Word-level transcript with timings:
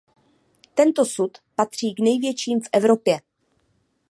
Tento 0.73 1.05
sud 1.05 1.31
patří 1.55 1.93
k 1.93 1.99
největším 1.99 2.59
v 2.61 2.69
Evropě. 2.73 3.19